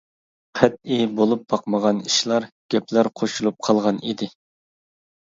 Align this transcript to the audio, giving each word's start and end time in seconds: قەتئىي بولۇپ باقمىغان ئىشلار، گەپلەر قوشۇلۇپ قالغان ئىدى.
قەتئىي 0.59 1.03
بولۇپ 1.19 1.43
باقمىغان 1.53 1.99
ئىشلار، 2.11 2.47
گەپلەر 2.75 3.11
قوشۇلۇپ 3.21 3.61
قالغان 3.69 4.01
ئىدى. 4.09 4.31